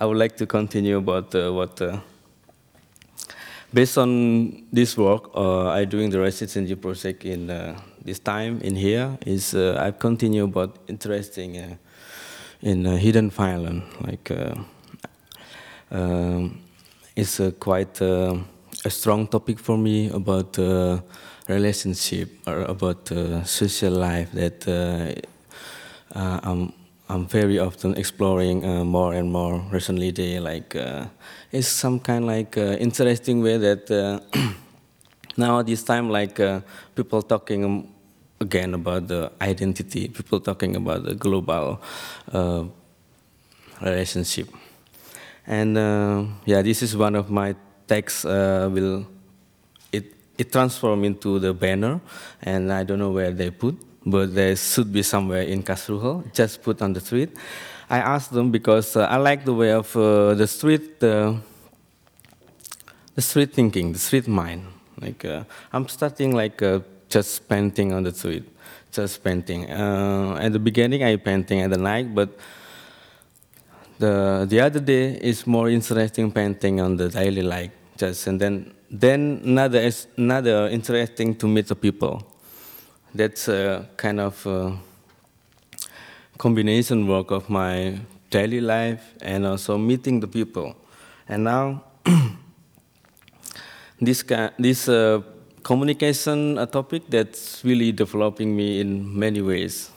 [0.00, 1.80] I would like to continue about uh, what.
[1.80, 2.00] Uh,
[3.74, 8.74] based on this work, uh, I doing the residency project in uh, this time in
[8.74, 11.76] here is uh, I continue about interesting uh,
[12.62, 13.84] in hidden violence.
[14.00, 14.32] Like
[15.90, 16.58] um,
[17.14, 18.40] it's quite a
[18.88, 20.56] strong topic for me about
[21.48, 23.10] relationship or about
[23.44, 25.22] social life that
[26.14, 26.72] I'm
[27.12, 30.12] I'm very often exploring uh, more and more recently.
[30.12, 31.08] They like uh,
[31.50, 34.20] it's some kind like uh, interesting way that uh,
[35.36, 36.62] now this time like uh,
[36.94, 37.88] people talking um,
[38.40, 40.08] again about the identity.
[40.08, 41.82] People talking about the global
[42.32, 42.64] uh,
[43.82, 44.48] relationship,
[45.46, 45.76] and
[46.46, 47.54] yeah, this is one of my
[47.86, 48.24] texts.
[48.24, 49.06] will
[49.92, 52.00] it it transform into the banner,
[52.40, 56.62] and I don't know where they put but there should be somewhere in Karlsruhe, just
[56.62, 57.30] put on the street.
[57.88, 61.34] I asked them because uh, I like the way of uh, the street, uh,
[63.14, 64.66] the street thinking, the street mind.
[65.00, 68.44] Like uh, I'm starting like uh, just painting on the street,
[68.90, 69.70] just painting.
[69.70, 72.38] Uh, at the beginning, I painting at the night, but
[73.98, 77.72] the the other day is more interesting painting on the daily life.
[77.96, 82.31] Just and then then another is another interesting to meet the people
[83.14, 84.76] that's a kind of a
[86.38, 87.98] combination work of my
[88.30, 90.74] daily life and also meeting the people.
[91.28, 91.84] And now,
[94.00, 94.24] this
[94.58, 95.22] this uh,
[95.62, 99.90] communication a topic that's really developing me in many ways.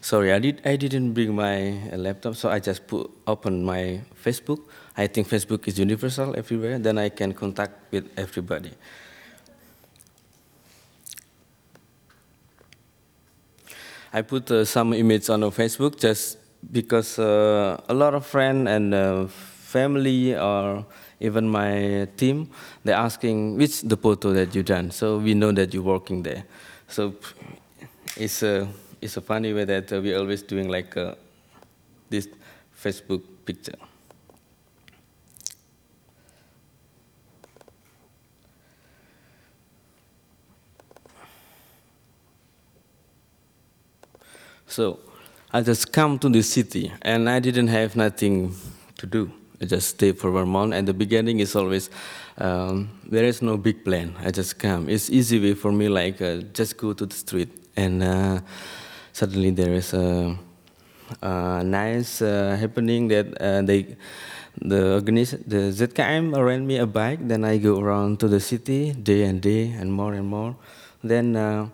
[0.00, 4.60] Sorry, I did I didn't bring my laptop, so I just put open my Facebook.
[4.96, 6.78] I think Facebook is universal everywhere.
[6.78, 8.72] Then I can contact with everybody.
[14.12, 16.38] I put uh, some image on Facebook just
[16.72, 20.84] because uh, a lot of friends and uh, family or
[21.20, 22.50] even my team,
[22.82, 24.90] they're asking which the photo that you done.
[24.90, 26.44] So we know that you're working there.
[26.88, 27.14] So
[28.16, 28.66] it's a,
[29.00, 31.14] it's a funny way that uh, we're always doing like uh,
[32.08, 32.26] this
[32.82, 33.76] Facebook picture.
[44.70, 45.00] So
[45.52, 48.54] I just come to the city and I didn't have nothing
[48.98, 49.32] to do.
[49.60, 50.74] I just stay for one month.
[50.74, 51.90] And the beginning is always
[52.38, 54.14] um, there is no big plan.
[54.20, 54.88] I just come.
[54.88, 58.40] It's easy way for me, like uh, just go to the street and uh,
[59.12, 60.38] suddenly there is a,
[61.20, 63.96] a nice uh, happening that uh, they
[64.62, 67.26] the organiz- the ZKM arranged me a bike.
[67.26, 70.54] Then I go around to the city day and day and more and more.
[71.02, 71.68] Then uh,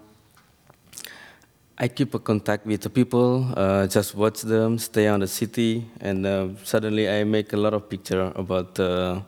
[1.79, 5.85] I keep a contact with the people, uh, just watch them, stay on the city,
[6.01, 9.21] and uh, suddenly I make a lot of picture about uh,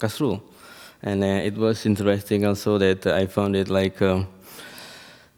[0.00, 0.40] Karlsruhe.
[1.04, 4.26] And uh, it was interesting also that I found it like um,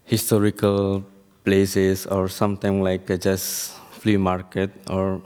[0.05, 1.05] historical
[1.43, 5.21] places or something like just flea market or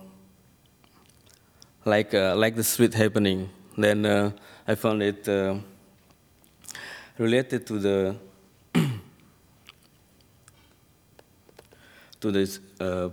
[1.85, 3.49] like uh, like the street happening.
[3.77, 4.31] Then uh,
[4.67, 5.55] I found it uh,
[7.17, 8.15] related to the
[12.21, 12.59] to this.
[12.79, 13.09] Uh,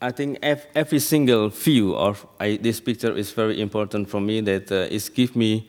[0.00, 4.40] I think every single view of I, this picture is very important for me.
[4.42, 5.66] That uh, it give me,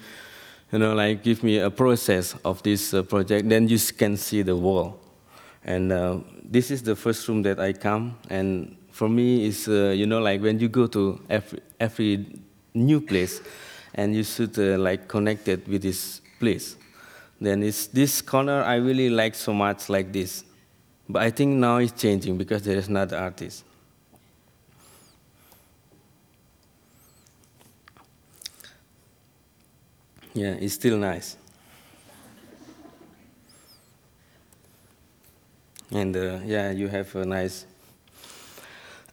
[0.71, 3.47] you know, like give me a process of this uh, project.
[3.49, 4.99] Then you can see the wall,
[5.63, 8.17] and uh, this is the first room that I come.
[8.29, 12.25] And for me, is uh, you know, like when you go to every every
[12.73, 13.41] new place,
[13.93, 16.75] and you should uh, like connect it with this place.
[17.39, 20.44] Then it's this corner I really like so much, like this
[21.07, 23.63] but I think now it's changing because there is another artist.
[30.33, 31.37] Yeah, it's still nice.
[35.91, 37.65] And uh, yeah, you have a nice.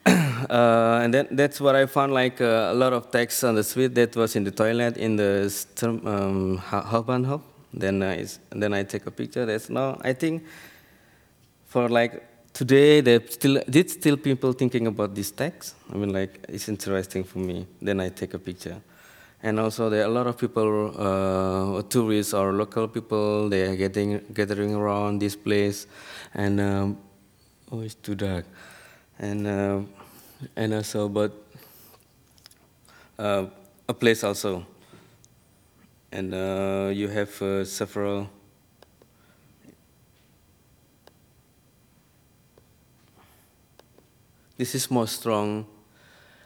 [0.06, 3.62] uh, and then that's what I found like uh, a lot of text on the
[3.62, 5.44] street that was in the toilet in the
[5.82, 7.42] um, Hauptbahnhof.
[7.72, 9.46] Then, uh, then I take a picture.
[9.46, 10.44] That's no, I think
[11.72, 12.22] for like
[12.52, 15.74] today, there still did still people thinking about this text.
[15.90, 17.66] I mean, like it's interesting for me.
[17.80, 18.76] Then I take a picture,
[19.42, 23.48] and also there are a lot of people, uh, tourists or local people.
[23.48, 25.86] They are getting gathering around this place,
[26.34, 26.98] and um,
[27.70, 28.44] oh, it's too dark,
[29.18, 29.80] and uh,
[30.54, 31.32] and also but
[33.18, 33.46] uh,
[33.88, 34.66] a place also,
[36.12, 38.28] and uh, you have uh, several.
[44.62, 45.66] This is more strong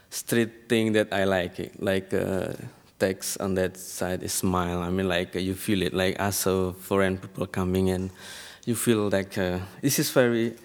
[0.09, 2.53] street thing that I like, like uh,
[2.97, 4.79] text on that side is smile.
[4.79, 8.09] I mean, like uh, you feel it, like as a foreign people coming in,
[8.65, 10.55] you feel like uh, this is very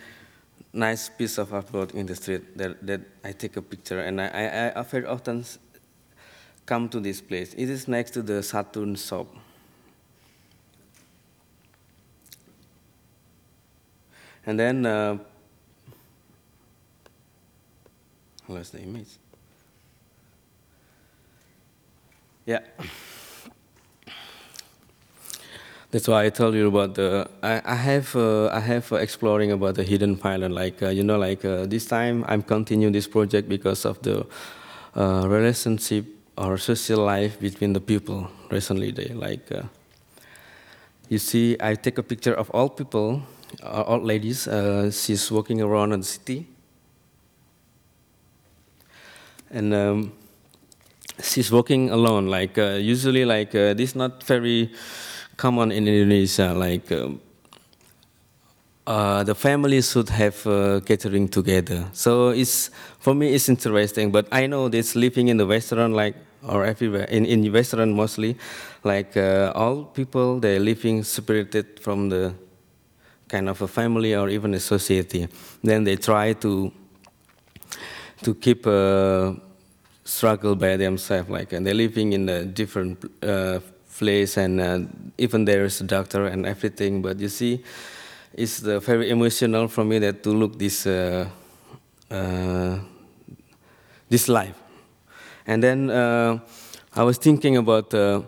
[0.73, 4.29] nice piece of artwork in the street that, that I take a picture and I,
[4.29, 5.45] I, I very often
[6.65, 7.53] come to this place.
[7.53, 9.27] It is next to the Saturn shop.
[14.47, 15.19] And then, uh,
[18.47, 19.09] where's the image?
[22.45, 22.61] Yeah.
[25.93, 27.29] That's why I told you about the.
[27.43, 30.51] I, I have uh, I have exploring about the hidden pilot.
[30.51, 34.27] Like uh, you know, like uh, this time I'm continuing this project because of the
[34.97, 36.07] uh, relationship
[36.39, 38.31] or social life between the people.
[38.51, 39.53] Recently, they like.
[39.53, 39.65] Uh,
[41.11, 43.23] you see, I take a picture of all people,
[43.63, 44.49] all ladies.
[44.93, 46.47] she's walking around in the city,
[49.53, 49.75] and.
[49.75, 50.13] Um,
[51.23, 52.27] she's walking alone.
[52.27, 54.71] Like usually, like this is not very
[55.37, 57.21] common in Indonesia, like um,
[58.87, 61.89] uh, the family should have uh, gathering together.
[61.93, 64.11] So it's for me it's interesting.
[64.11, 66.17] But I know this living in the Western, like
[66.47, 68.37] or everywhere in in Western mostly,
[68.85, 72.35] like uh, all people they're living separated from the
[73.29, 75.29] kind of a family or even a society.
[75.63, 76.73] Then they try to
[78.25, 79.35] to keep a
[80.05, 83.61] struggle by themselves, like and they're living in a different uh,
[83.99, 84.81] place and uh,
[85.19, 87.63] even there is a doctor and everything but you see
[88.35, 91.29] it's uh, very emotional for me that to look this uh,
[92.11, 92.79] uh
[94.09, 94.55] this life.
[95.47, 96.39] And then uh,
[96.95, 98.23] I was thinking about uh,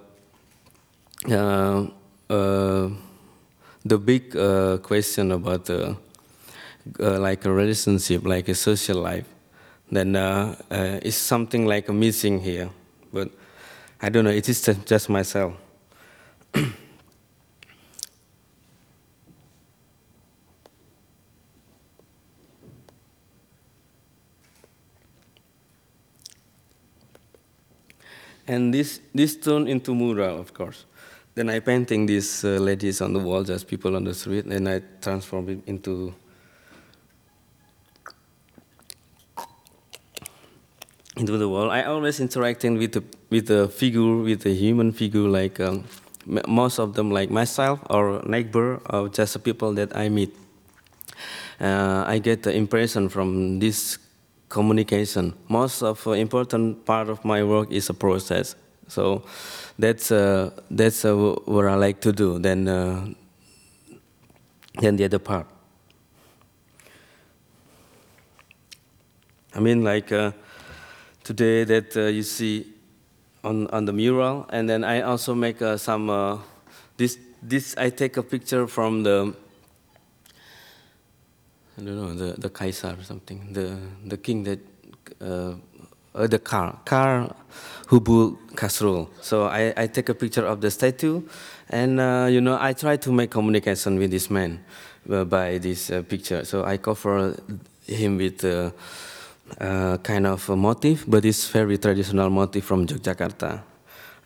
[3.85, 4.31] the big
[4.83, 5.69] question about
[6.99, 9.27] like a relationship like a social life
[9.95, 10.17] then
[11.03, 12.71] it's something like a missing here
[13.15, 13.31] but
[14.03, 15.55] I don't know, it is just myself.
[28.47, 30.85] and this, this turned into mural, of course.
[31.35, 34.69] Then I painting these uh, ladies on the wall, just people on the street, and
[34.69, 36.15] I transform it into
[41.25, 41.73] into the world.
[41.73, 45.85] I always interacting with the with the figure, with the human figure, like um,
[46.47, 50.37] most of them, like myself or neighbor or just the people that I meet.
[51.61, 53.99] Uh, I get the impression from this
[54.49, 55.33] communication.
[55.49, 58.57] Most of uh, important part of my work is a process.
[58.89, 59.23] So
[59.79, 61.15] that's uh, that's uh,
[61.47, 62.39] what I like to do.
[62.39, 63.09] Then uh,
[64.81, 65.47] then the other part.
[69.57, 70.33] I mean, like uh,
[71.25, 72.67] today that uh, you see
[73.43, 74.47] on, on the mural.
[74.51, 76.39] And then I also make uh, some, uh,
[76.97, 79.35] this, this I take a picture from the,
[81.79, 84.61] I don't know, the, the Kaiser or something, the, the king that,
[85.21, 85.55] uh,
[86.15, 87.35] the car, car
[87.89, 88.39] who built.
[89.21, 91.23] So I, I take a picture of the statue
[91.71, 94.65] and, uh, you know, I try to make communication with this man
[95.11, 96.45] uh, by this picture.
[96.45, 97.37] So I cover
[97.87, 98.45] him with
[99.61, 103.63] uh, kind of a motif, but it's very traditional motif from Yogyakarta.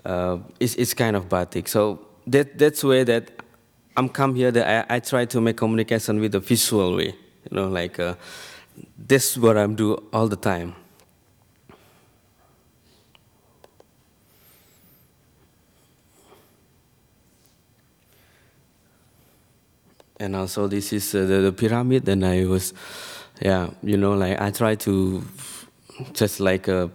[0.04, 1.68] Uh, it's, it's kind of batik.
[1.68, 3.30] So that, that's way that
[3.96, 7.14] I'm come here that I, I try to make communication with a visual way.
[7.50, 8.14] You know, like uh,
[8.96, 10.74] this is what I'm do all the time.
[20.20, 22.74] And also this is uh, the, the pyramid and I was
[23.40, 25.22] yeah, you know, like I try to
[26.12, 26.88] just like a, uh,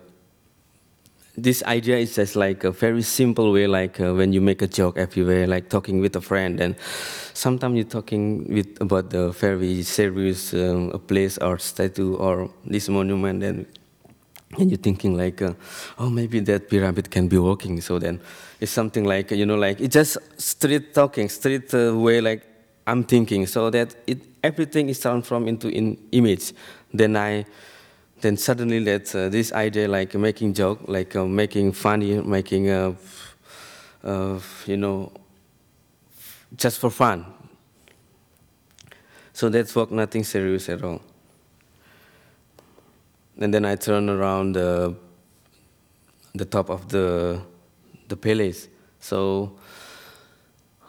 [1.35, 4.67] this idea is just like a very simple way, like uh, when you make a
[4.67, 6.75] joke everywhere, like talking with a friend, and
[7.33, 13.41] sometimes you're talking with about the very serious um, place or statue or this monument,
[13.43, 13.65] and
[14.59, 15.53] and you're thinking like, uh,
[15.97, 17.81] oh, maybe that pyramid can be walking.
[17.81, 18.21] So then
[18.59, 22.52] it's something like you know, like it's just street talking, street uh, way, like
[22.85, 26.53] I'm thinking, so that it everything is transformed into an image.
[26.93, 27.45] Then I,
[28.21, 32.93] then suddenly that uh, this idea like making joke, like uh, making funny, making, uh,
[34.03, 35.11] uh, you know,
[36.55, 37.25] just for fun.
[39.31, 41.01] So that's work, nothing serious at all.
[43.39, 44.95] And then I turn around the,
[46.35, 47.41] the top of the,
[48.07, 48.67] the palace.
[48.99, 49.57] So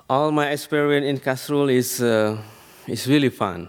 [0.09, 2.37] all my experience in Karlsruhe is uh,
[2.87, 3.69] it's really fun,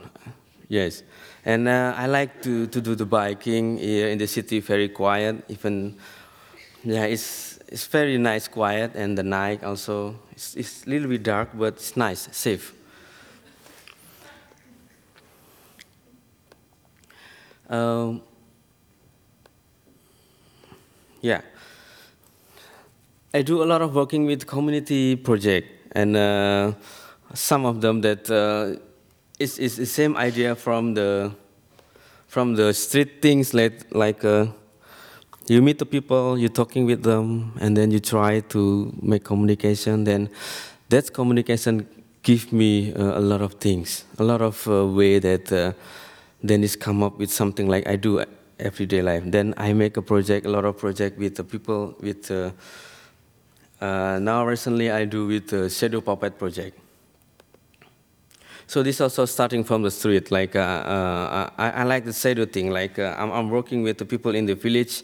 [0.67, 1.03] yes.
[1.45, 5.45] And uh, I like to, to do the biking here in the city, very quiet.
[5.47, 5.95] Even,
[6.83, 8.95] yeah, it's, it's very nice, quiet.
[8.95, 12.73] And the night also, it's, it's a little bit dark, but it's nice, safe.
[17.69, 18.23] Um,
[21.21, 21.41] yeah.
[23.35, 26.73] I do a lot of working with community project, and uh,
[27.33, 28.79] some of them that uh,
[29.39, 31.31] is is the same idea from the
[32.27, 34.45] from the street things like like uh,
[35.47, 40.03] you meet the people, you're talking with them, and then you try to make communication.
[40.03, 40.29] Then
[40.89, 41.87] that communication
[42.23, 45.73] give me uh, a lot of things, a lot of uh, way that uh,
[46.43, 48.23] then is come up with something like I do
[48.59, 49.23] everyday life.
[49.25, 52.31] Then I make a project, a lot of project with the people with.
[53.85, 56.79] Uh, uh, now recently I do with the Shadow Puppet project.
[58.67, 60.31] So this also starting from the street.
[60.31, 62.71] Like uh, uh, I, I, like the shadow thing.
[62.71, 65.03] Like uh, I'm, I'm, working with the people in the village,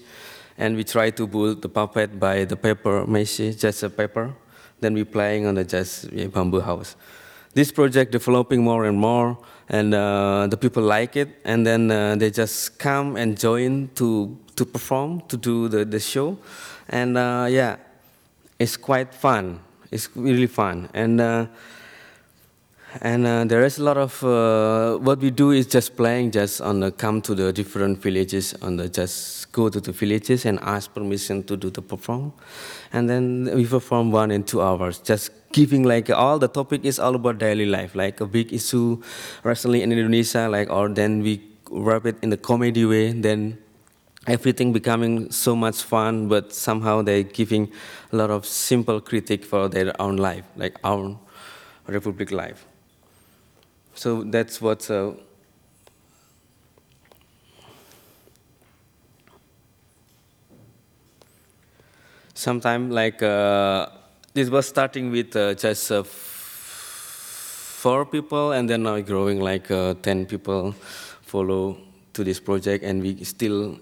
[0.57, 4.33] and we try to build the puppet by the paper mache, just a paper.
[4.79, 6.95] Then we playing on the just bamboo house.
[7.53, 9.37] This project developing more and more,
[9.69, 14.35] and uh, the people like it, and then uh, they just come and join to
[14.55, 16.37] to perform, to do the, the show,
[16.89, 17.75] and uh, yeah,
[18.61, 19.59] it's quite fun.
[19.91, 21.19] It's really fun, and
[22.99, 26.59] and uh, there is a lot of uh, what we do is just playing just
[26.59, 30.59] on the come to the different villages on the just go to the villages and
[30.61, 32.33] ask permission to do the perform
[32.91, 36.99] and then we perform one in two hours just giving like all the topic is
[36.99, 39.01] all about daily life like a big issue
[39.43, 43.57] recently in indonesia like or then we wrap it in the comedy way then
[44.27, 47.71] everything becoming so much fun but somehow they're giving
[48.11, 51.17] a lot of simple critique for their own life like our
[51.87, 52.65] republic life
[53.95, 54.89] so that's what.
[54.89, 55.11] Uh,
[62.33, 63.85] Sometimes, like uh,
[64.33, 66.01] this was starting with uh, just uh,
[67.83, 70.73] four people, and then now growing like uh, ten people
[71.21, 71.77] follow
[72.13, 73.77] to this project, and we still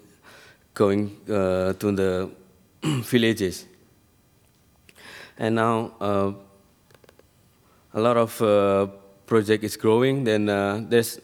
[0.74, 2.30] going uh, to the
[2.84, 3.66] villages.
[5.38, 6.34] And now uh,
[7.94, 8.42] a lot of
[9.30, 10.24] project is growing.
[10.24, 11.20] Then uh, there's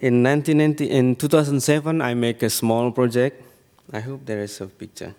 [0.00, 3.42] in 1990, in 2007, I make a small project.
[3.92, 5.14] I hope there is a picture.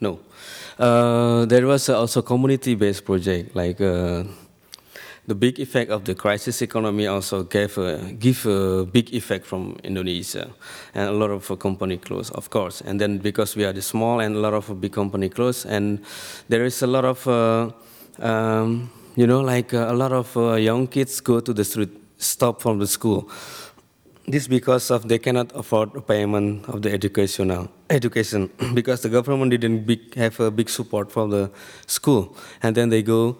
[0.00, 0.20] No,
[0.78, 3.80] uh, there was also community-based project like.
[5.28, 9.46] Uh, the big effect of the crisis economy also gave a, give a big effect
[9.46, 10.50] from Indonesia,
[10.94, 12.80] and a lot of company closed, of course.
[12.80, 16.00] And then because we are the small and a lot of big company closed, and
[16.48, 17.70] there is a lot of, uh,
[18.24, 21.90] um, you know, like uh, a lot of uh, young kids go to the street,
[22.18, 23.28] stop from the school.
[24.26, 29.86] This because of they cannot afford payment of the educational education because the government didn't
[29.86, 31.50] big, have a big support for the
[31.86, 33.38] school, and then they go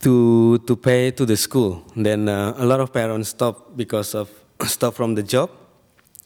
[0.00, 1.82] to to pay to the school.
[1.96, 4.30] Then uh, a lot of parents stop because of
[4.66, 5.50] stop from the job,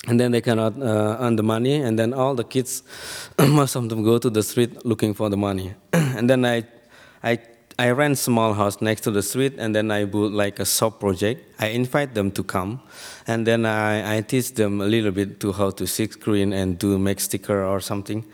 [0.06, 1.76] and then they cannot uh, earn the money.
[1.76, 2.82] And then all the kids,
[3.38, 5.74] most of them go to the street looking for the money.
[5.92, 6.64] and then I,
[7.22, 7.38] I.
[7.78, 11.00] I rent small house next to the street, and then I build like a shop
[11.00, 11.40] project.
[11.58, 12.82] I invite them to come,
[13.26, 16.78] and then I, I teach them a little bit to how to silk screen and
[16.78, 18.26] do make sticker or something,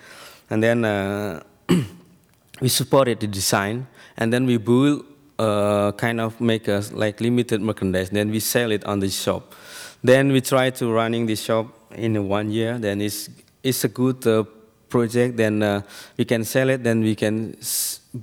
[0.50, 1.40] and then uh,
[2.60, 5.04] we supported the design, and then we build
[5.38, 8.10] uh, kind of make us like limited merchandise.
[8.10, 9.54] Then we sell it on the shop.
[10.02, 12.78] Then we try to running the shop in one year.
[12.78, 13.30] Then it's
[13.62, 14.44] it's a good uh,
[14.88, 15.36] project.
[15.36, 15.82] Then uh,
[16.16, 16.82] we can sell it.
[16.82, 17.56] Then we can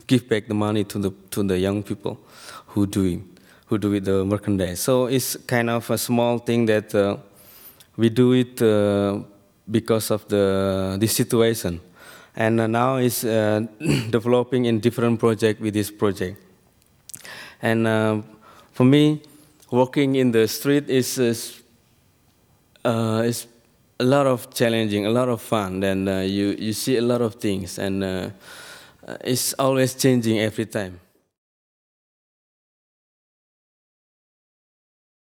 [0.07, 2.19] give back the money to the to the young people
[2.67, 3.29] who doing
[3.67, 4.79] who do with the merchandise.
[4.79, 7.17] So it's kind of a small thing that uh,
[7.97, 9.19] we do it uh,
[9.69, 11.81] because of the the situation.
[12.35, 13.21] And uh, now it's
[14.09, 16.41] developing in different project with this project.
[17.61, 18.21] And uh,
[18.71, 19.21] for me,
[19.71, 21.61] walking in the street is, is,
[22.83, 23.47] uh, is
[23.99, 25.83] a lot of challenging, a lot of fun.
[25.83, 28.29] And uh, you, you see a lot of things, and uh,
[29.21, 30.99] it's always changing every time.